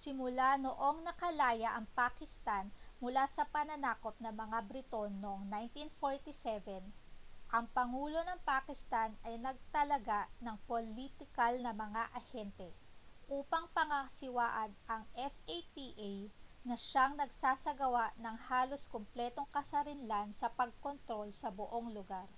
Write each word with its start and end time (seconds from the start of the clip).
simula 0.00 0.50
noong 0.64 0.96
nakalaya 1.08 1.68
ang 1.74 1.86
pakistan 2.00 2.64
mula 3.02 3.24
sa 3.36 3.42
pananakop 3.54 4.14
ng 4.22 4.30
mga 4.42 4.58
briton 4.68 5.10
noong 5.22 5.42
1947 5.98 6.70
ang 7.56 7.64
pangulo 7.76 8.14
ng 8.24 8.40
pakistan 8.52 9.10
ay 9.26 9.34
nagtalaga 9.46 10.20
ng 10.44 10.54
politikal 10.70 11.50
na 11.64 11.72
mga 11.84 12.02
ahente 12.20 12.68
upang 13.38 13.64
pangasiwaan 13.76 14.70
ang 14.92 15.02
fata 15.10 15.84
na 16.68 16.76
siyang 16.86 17.14
nagsasagawa 17.20 18.04
ng 18.22 18.36
halos 18.54 18.82
kumpletong 18.92 19.48
kasarinlan 19.56 20.28
sa 20.40 20.46
pagkontrol 20.58 21.26
sa 21.40 21.48
buong 21.58 21.88
lugar 21.96 22.28